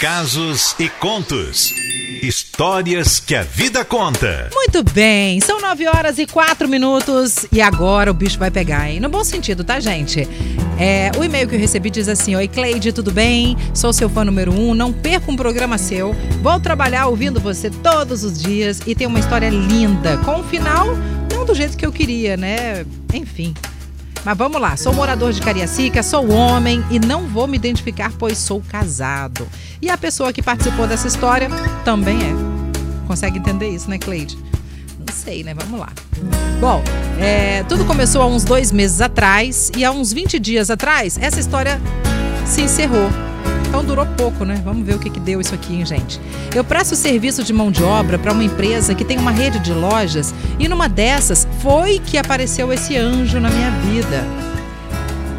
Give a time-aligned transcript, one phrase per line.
[0.00, 1.74] Casos e contos.
[2.22, 4.48] Histórias que a vida conta.
[4.54, 9.00] Muito bem, são 9 horas e 4 minutos e agora o bicho vai pegar, hein?
[9.00, 10.20] No bom sentido, tá, gente?
[10.78, 13.56] É, o e-mail que eu recebi diz assim: Oi, Cleide, tudo bem?
[13.74, 16.14] Sou seu fã número um, não perca um programa seu.
[16.42, 20.86] Vou trabalhar ouvindo você todos os dias e tem uma história linda, com um final
[21.28, 22.86] não do jeito que eu queria, né?
[23.12, 23.52] Enfim.
[24.24, 28.36] Mas vamos lá, sou morador de Cariacica, sou homem e não vou me identificar, pois
[28.38, 29.48] sou casado.
[29.80, 31.48] E a pessoa que participou dessa história
[31.84, 32.58] também é.
[33.06, 34.36] Consegue entender isso, né, Cleide?
[34.98, 35.54] Não sei, né?
[35.54, 35.88] Vamos lá.
[36.60, 36.82] Bom,
[37.18, 41.40] é, tudo começou há uns dois meses atrás e há uns 20 dias atrás essa
[41.40, 41.80] história
[42.44, 43.08] se encerrou.
[43.68, 44.60] Então durou pouco, né?
[44.64, 46.18] Vamos ver o que, que deu isso aqui, hein, gente.
[46.54, 49.72] Eu presto serviço de mão de obra para uma empresa que tem uma rede de
[49.72, 54.24] lojas e numa dessas foi que apareceu esse anjo na minha vida.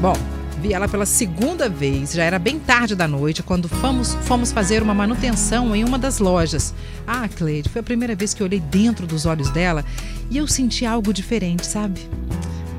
[0.00, 0.12] Bom,
[0.60, 4.82] vi ela pela segunda vez, já era bem tarde da noite, quando fomos, fomos fazer
[4.82, 6.74] uma manutenção em uma das lojas.
[7.06, 9.82] Ah, Cleide, foi a primeira vez que eu olhei dentro dos olhos dela
[10.30, 12.06] e eu senti algo diferente, sabe?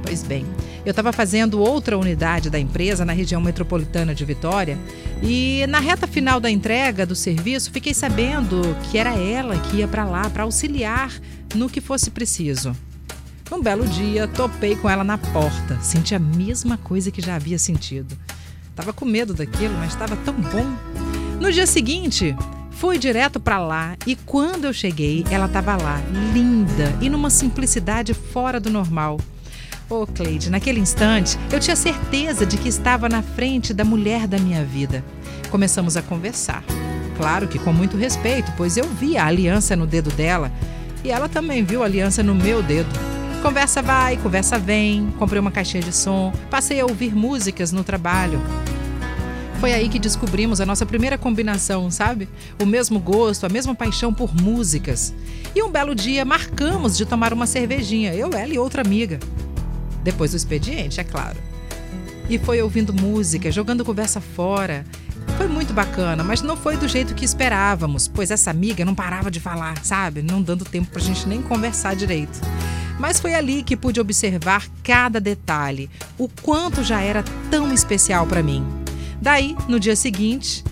[0.04, 0.46] Pois bem,
[0.86, 4.78] eu estava fazendo outra unidade da empresa na região metropolitana de Vitória
[5.22, 9.88] e na reta final da entrega do serviço fiquei sabendo que era ela que ia
[9.88, 11.12] para lá para auxiliar
[11.56, 12.76] no que fosse preciso.
[13.52, 15.78] Um belo dia, topei com ela na porta.
[15.82, 18.18] Senti a mesma coisa que já havia sentido.
[18.74, 20.66] Tava com medo daquilo, mas estava tão bom.
[21.38, 22.34] No dia seguinte,
[22.72, 26.02] fui direto para lá e quando eu cheguei, ela estava lá,
[26.34, 29.20] linda e numa simplicidade fora do normal.
[29.92, 34.26] Ô, oh, Cleide, naquele instante eu tinha certeza de que estava na frente da mulher
[34.26, 35.04] da minha vida.
[35.50, 36.64] Começamos a conversar.
[37.18, 40.50] Claro que com muito respeito, pois eu vi a aliança no dedo dela
[41.04, 42.88] e ela também viu a aliança no meu dedo.
[43.42, 45.14] Conversa vai, conversa vem.
[45.20, 48.42] Comprei uma caixinha de som, passei a ouvir músicas no trabalho.
[49.60, 52.30] Foi aí que descobrimos a nossa primeira combinação, sabe?
[52.62, 55.14] O mesmo gosto, a mesma paixão por músicas.
[55.54, 59.20] E um belo dia marcamos de tomar uma cervejinha, eu, ela e outra amiga
[60.04, 61.38] depois do expediente, é claro.
[62.30, 64.86] E foi ouvindo música, jogando conversa fora.
[65.38, 69.30] Foi muito bacana, mas não foi do jeito que esperávamos, pois essa amiga não parava
[69.30, 70.22] de falar, sabe?
[70.22, 72.40] Não dando tempo pra gente nem conversar direito.
[73.00, 78.44] Mas foi ali que pude observar cada detalhe, o quanto já era tão especial para
[78.44, 78.66] mim.
[79.20, 80.64] Daí, no dia seguinte,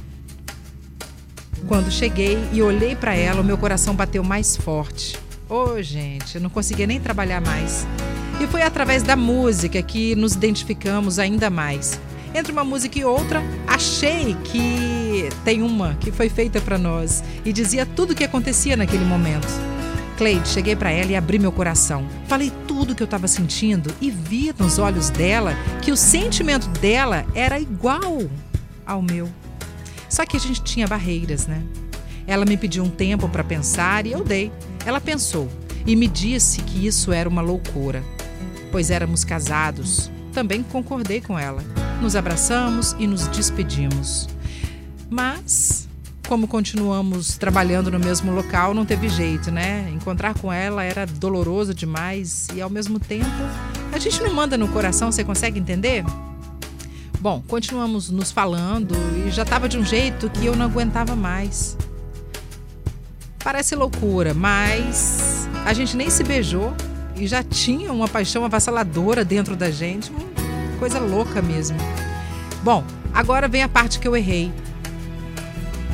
[1.68, 5.18] quando cheguei e olhei para ela, o meu coração bateu mais forte.
[5.50, 7.88] Ô, oh, gente, eu não conseguia nem trabalhar mais.
[8.40, 12.00] E foi através da música que nos identificamos ainda mais.
[12.34, 17.52] Entre uma música e outra, achei que tem uma que foi feita para nós e
[17.52, 19.48] dizia tudo o que acontecia naquele momento.
[20.18, 22.08] Cleide, cheguei para ela e abri meu coração.
[22.28, 26.68] Falei tudo o que eu estava sentindo e vi nos olhos dela que o sentimento
[26.80, 28.22] dela era igual
[28.86, 29.28] ao meu.
[30.08, 31.62] Só que a gente tinha barreiras, né?
[32.26, 34.50] Ela me pediu um tempo para pensar e eu dei.
[34.86, 35.50] Ela pensou
[35.86, 38.04] e me disse que isso era uma loucura
[38.72, 40.12] pois éramos casados.
[40.34, 41.64] Também concordei com ela.
[42.02, 44.28] Nos abraçamos e nos despedimos.
[45.10, 45.88] Mas,
[46.28, 49.90] como continuamos trabalhando no mesmo local, não teve jeito, né?
[49.94, 53.26] Encontrar com ela era doloroso demais e, ao mesmo tempo,
[53.92, 56.06] a gente não manda no coração, você consegue entender?
[57.20, 61.76] Bom, continuamos nos falando e já estava de um jeito que eu não aguentava mais.
[63.44, 66.74] Parece loucura, mas a gente nem se beijou
[67.20, 71.78] e já tinha uma paixão avassaladora dentro da gente, uma coisa louca mesmo.
[72.64, 74.52] Bom, agora vem a parte que eu errei.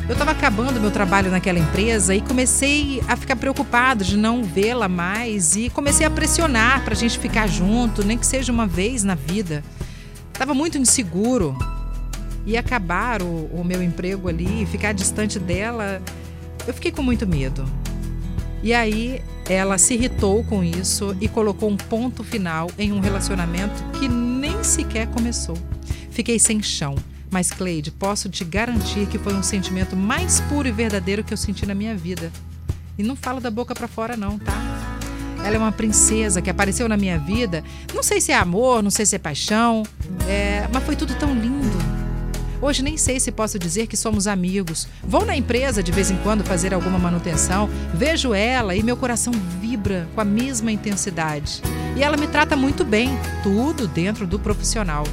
[0.08, 4.88] Eu estava acabando meu trabalho naquela empresa e comecei a ficar preocupado de não vê-la
[4.88, 9.04] mais e comecei a pressionar para a gente ficar junto, nem que seja uma vez
[9.04, 9.64] na vida.
[10.32, 11.58] Estava muito inseguro
[12.46, 16.00] e acabar o, o meu emprego ali, ficar distante dela,
[16.68, 17.66] eu fiquei com muito medo.
[18.66, 23.84] E aí ela se irritou com isso e colocou um ponto final em um relacionamento
[24.00, 25.56] que nem sequer começou.
[26.10, 26.96] Fiquei sem chão.
[27.30, 31.38] Mas, Cleide, posso te garantir que foi um sentimento mais puro e verdadeiro que eu
[31.38, 32.32] senti na minha vida.
[32.98, 34.56] E não falo da boca para fora, não, tá?
[35.46, 37.64] Ela é uma princesa que apareceu na minha vida.
[37.94, 39.84] Não sei se é amor, não sei se é paixão,
[40.28, 40.68] é...
[40.74, 41.75] mas foi tudo tão lindo.
[42.66, 44.88] Hoje nem sei se posso dizer que somos amigos.
[45.04, 49.32] Vou na empresa de vez em quando fazer alguma manutenção, vejo ela e meu coração
[49.62, 51.62] vibra com a mesma intensidade.
[51.96, 53.12] E ela me trata muito bem,
[53.44, 55.04] tudo dentro do profissional.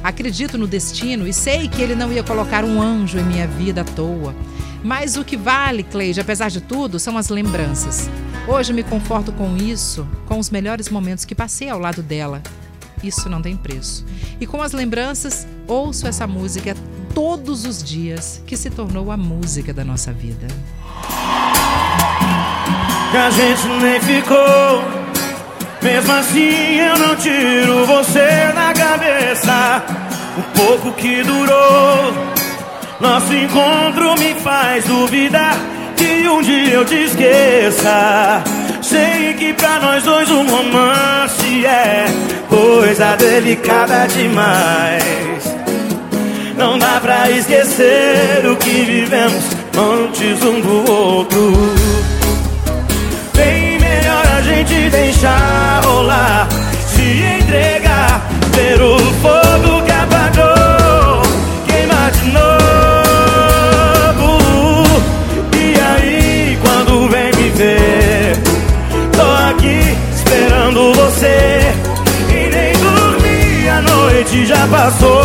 [0.00, 3.80] Acredito no destino e sei que ele não ia colocar um anjo em minha vida
[3.80, 4.32] à toa.
[4.84, 8.08] Mas o que vale, Cleide, apesar de tudo, são as lembranças.
[8.46, 12.40] Hoje me conforto com isso, com os melhores momentos que passei ao lado dela.
[13.02, 14.04] Isso não tem preço.
[14.40, 16.76] E com as lembranças, ouço essa música
[17.14, 20.46] todos os dias que se tornou a música da nossa vida.
[23.10, 24.82] Que a gente nem ficou,
[25.82, 29.82] mesmo assim eu não tiro você da cabeça.
[30.38, 32.12] O pouco que durou,
[33.00, 35.56] nosso encontro me faz duvidar
[35.96, 38.42] que um dia eu te esqueça.
[38.80, 42.06] Sei que pra nós dois um romance é
[42.48, 45.61] coisa delicada demais.
[46.62, 49.42] Não dá pra esquecer o que vivemos
[49.76, 51.52] antes um do outro.
[53.34, 56.46] Bem melhor a gente deixar rolar,
[56.86, 61.22] se entregar, ver o fogo que apagou,
[61.66, 62.52] queimar de novo.
[65.58, 68.36] E aí, quando vem me ver,
[69.10, 71.74] tô aqui esperando você.
[72.30, 75.21] E nem dormi, a noite já passou.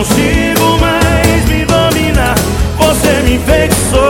[0.00, 2.34] Consigo mais me dominar.
[2.78, 4.00] Você me enfeitiçou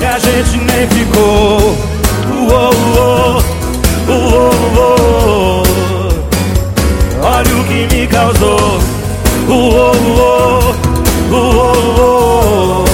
[0.00, 1.76] e a gente nem ficou.
[2.34, 3.40] Uou, uou,
[4.08, 5.62] uou, uou.
[7.22, 8.80] Olha o que me causou.
[9.46, 10.74] Uou, uou,
[11.30, 12.84] uou, uou.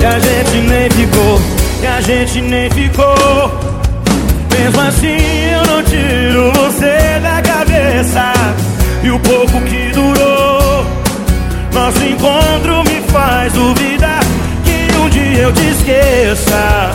[0.00, 1.40] E a gente nem ficou,
[1.82, 3.50] e a gente nem ficou.
[4.48, 5.18] Mesmo assim
[5.50, 8.32] eu não tiro você da cabeça.
[9.04, 10.86] E o pouco que durou,
[11.72, 14.20] nosso encontro me faz duvidar
[14.64, 16.92] que um dia eu te esqueça.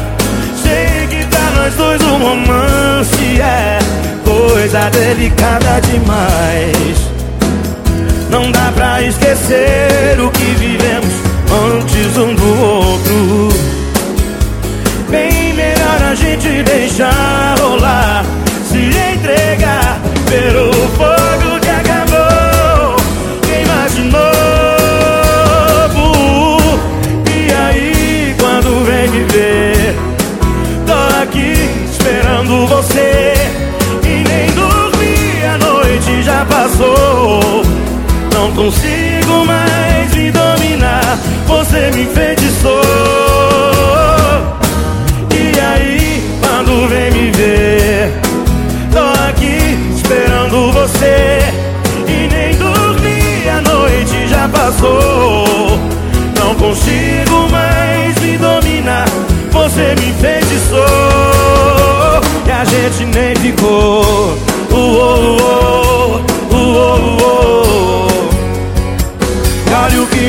[0.64, 3.80] Sei que pra nós dois um romance é
[4.24, 6.98] coisa delicada demais.
[8.30, 11.14] Não dá pra esquecer o que vivemos
[11.52, 13.50] antes um do outro.
[15.10, 16.77] Bem melhor a gente deixar
[38.68, 42.82] consigo mais me dominar, você me enfeitiçou.
[45.34, 48.12] E aí, quando vem me ver,
[48.92, 49.00] tô
[49.30, 51.40] aqui esperando você.
[52.10, 55.80] E nem dormi, a noite já passou.
[56.38, 57.17] Não consigo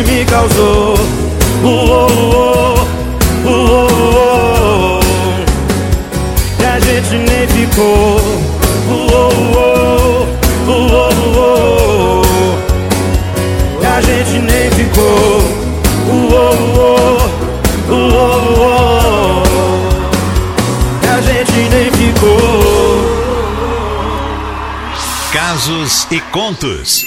[0.04, 0.94] que me causou.
[1.62, 2.78] Uou,
[3.44, 5.00] uou.
[6.60, 8.20] E a gente nem ficou.
[8.90, 10.26] Uou.
[13.80, 15.42] E a gente nem ficou.
[21.02, 22.38] E a gente nem ficou.
[25.32, 27.04] Casos e contos.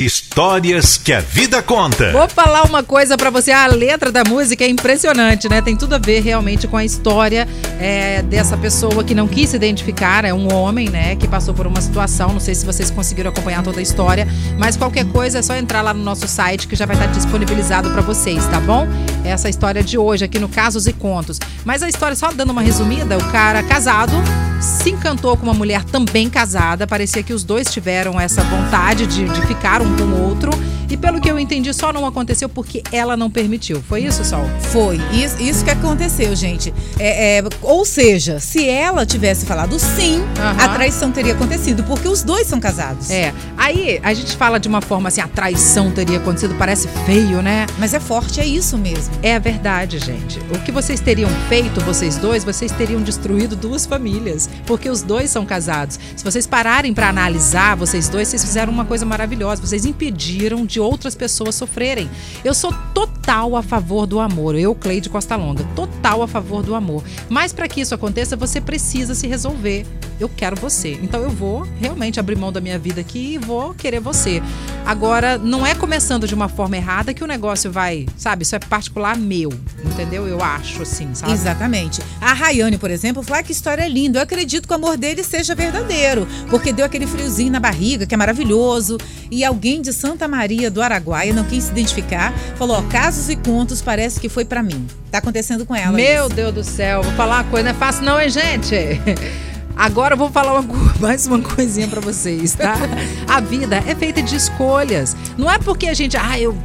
[0.00, 2.12] Histórias que a vida conta.
[2.12, 3.52] Vou falar uma coisa pra você.
[3.52, 5.62] A letra da música é impressionante, né?
[5.62, 7.46] Tem tudo a ver realmente com a história
[7.80, 10.24] é, dessa pessoa que não quis se identificar.
[10.24, 11.16] É um homem, né?
[11.16, 12.28] Que passou por uma situação.
[12.32, 14.26] Não sei se vocês conseguiram acompanhar toda a história.
[14.58, 17.90] Mas qualquer coisa é só entrar lá no nosso site que já vai estar disponibilizado
[17.90, 18.86] pra vocês, tá bom?
[19.24, 21.38] Essa história de hoje aqui no Casos e Contos.
[21.64, 24.14] Mas a história, só dando uma resumida, o cara casado
[24.60, 26.86] se encantou com uma mulher também casada.
[26.86, 30.50] Parecia que os dois tiveram essa vontade de, de ficar um com o outro.
[30.88, 33.82] E pelo que eu entendi, só não aconteceu porque ela não permitiu.
[33.82, 34.44] Foi isso, Sol?
[34.60, 35.00] Foi.
[35.12, 36.72] Isso, isso que aconteceu, gente.
[36.98, 40.64] É, é, ou seja, se ela tivesse falado sim, Aham.
[40.64, 43.10] a traição teria acontecido, porque os dois são casados.
[43.10, 43.32] É.
[43.56, 47.66] Aí a gente fala de uma forma assim, a traição teria acontecido, parece feio, né?
[47.78, 49.14] Mas é forte, é isso mesmo.
[49.22, 50.38] É a verdade, gente.
[50.54, 55.30] O que vocês teriam feito, vocês dois, vocês teriam destruído duas famílias, porque os dois
[55.30, 55.98] são casados.
[56.16, 59.60] Se vocês pararem pra analisar, vocês dois, vocês fizeram uma coisa maravilhosa.
[59.60, 62.10] Vocês impediram de outras pessoas sofrerem.
[62.44, 64.54] Eu sou total a favor do amor.
[64.54, 67.02] Eu, Cleide Costa Longa, total a favor do amor.
[67.28, 69.86] Mas para que isso aconteça, você precisa se resolver.
[70.18, 70.98] Eu quero você.
[71.02, 74.42] Então eu vou realmente abrir mão da minha vida aqui e vou querer você.
[74.86, 78.42] Agora, não é começando de uma forma errada que o negócio vai, sabe?
[78.42, 79.50] Isso é particular meu,
[79.84, 80.26] entendeu?
[80.28, 81.32] Eu acho assim, sabe?
[81.32, 82.00] Exatamente.
[82.20, 84.18] A Rayane, por exemplo, falou ah, que história é linda.
[84.18, 88.14] Eu acredito que o amor dele seja verdadeiro, porque deu aquele friozinho na barriga, que
[88.14, 88.98] é maravilhoso.
[89.30, 93.36] E alguém de Santa Maria do Araguaia, não quis se identificar, falou: ó, casos e
[93.36, 94.86] contos parece que foi pra mim.
[95.10, 95.92] Tá acontecendo com ela.
[95.92, 96.34] Meu isso.
[96.34, 98.74] Deus do céu, vou falar uma coisa, não é fácil não, hein, gente?
[99.76, 102.74] Agora eu vou falar uma mais uma coisinha pra vocês, tá?
[103.28, 105.16] A vida é feita de escolhas.
[105.36, 106.56] Não é porque a gente, ah, eu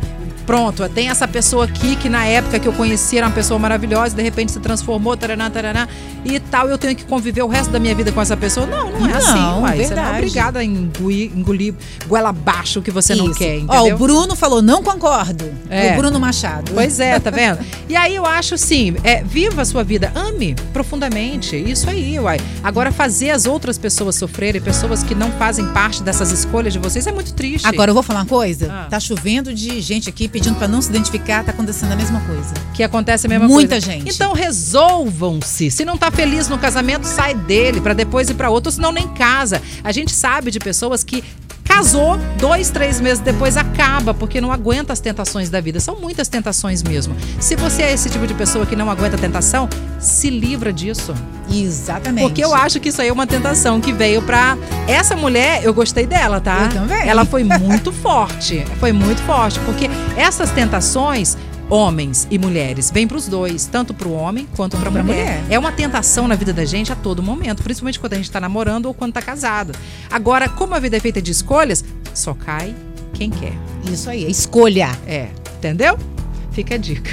[0.50, 4.16] pronto, tem essa pessoa aqui que na época que eu conheci era uma pessoa maravilhosa,
[4.16, 5.88] de repente se transformou, taraná, taraná,
[6.26, 8.66] e tal, eu tenho que conviver o resto da minha vida com essa pessoa.
[8.66, 9.78] Não, não é Não, assim, uai.
[9.78, 10.18] Você não é verdade.
[10.18, 11.76] obrigada a engolir, engolir
[12.08, 13.36] goela abaixo o que você não Isso.
[13.36, 13.96] quer, Ó, entendeu?
[13.96, 15.46] o Bruno falou, não concordo.
[15.70, 15.94] É.
[15.94, 16.72] O Bruno Machado.
[16.74, 17.60] Pois é, tá vendo?
[17.90, 22.40] E aí eu acho assim, é, viva a sua vida, ame profundamente, isso aí, uai.
[22.64, 27.08] Agora fazer as outras pessoas sofrerem, pessoas que não fazem parte dessas escolhas de vocês,
[27.08, 27.66] é muito triste.
[27.66, 28.72] Agora eu vou falar uma coisa.
[28.72, 28.88] Ah.
[28.88, 32.54] Tá chovendo de gente aqui pedindo pra não se identificar, tá acontecendo a mesma coisa.
[32.74, 33.86] que acontece a mesma Muita coisa.
[33.86, 34.10] gente.
[34.14, 35.70] Então resolvam-se.
[35.70, 39.08] Se não tá feliz no casamento, sai dele pra depois ir pra outro, senão nem
[39.10, 39.62] casa.
[39.84, 41.24] A gente sabe de pessoas que
[41.70, 45.80] casou, dois, três meses depois acaba, porque não aguenta as tentações da vida.
[45.80, 47.16] São muitas tentações mesmo.
[47.40, 51.14] Se você é esse tipo de pessoa que não aguenta a tentação, se livra disso.
[51.52, 52.26] Exatamente.
[52.26, 54.58] Porque eu acho que isso aí é uma tentação que veio pra.
[54.88, 56.64] Essa mulher, eu gostei dela, tá?
[56.64, 57.08] Eu também.
[57.08, 58.66] Ela foi muito forte.
[58.80, 59.60] Foi muito forte.
[59.60, 61.38] Porque essas tentações.
[61.70, 65.42] Homens e mulheres, vêm pros dois, tanto pro homem quanto pra, Pra mulher.
[65.42, 65.44] mulher.
[65.52, 68.40] É uma tentação na vida da gente a todo momento, principalmente quando a gente tá
[68.40, 69.74] namorando ou quando tá casado.
[70.10, 72.76] Agora, como a vida é feita de escolhas, só cai
[73.14, 73.54] quem quer.
[73.92, 74.90] Isso aí, é escolha.
[75.06, 75.98] É, entendeu?
[76.52, 77.12] Fica a dica.